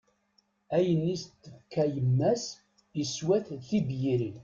Ayen 0.77 1.03
i 1.05 1.13
as-d-tefka 1.15 1.83
yemma-s, 1.93 2.43
iswa-t 3.03 3.47
d 3.57 3.61
tibyirin. 3.67 4.37